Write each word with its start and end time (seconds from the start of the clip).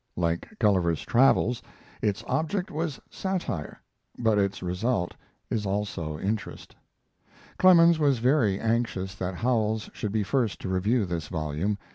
Like 0.15 0.55
Gulliver's 0.57 1.03
Travels, 1.03 1.61
its 2.01 2.23
object 2.25 2.71
was 2.71 2.99
satire, 3.11 3.83
but 4.17 4.39
its 4.39 4.63
result 4.63 5.13
is 5.51 5.63
also 5.67 6.17
interest. 6.17 6.75
Clemens 7.59 7.99
was 7.99 8.17
very 8.17 8.59
anxious 8.59 9.13
that 9.13 9.35
Howells 9.35 9.91
should 9.93 10.11
be 10.11 10.23
first 10.23 10.59
to 10.61 10.69
review 10.69 11.05
this 11.05 11.27
volume. 11.27 11.77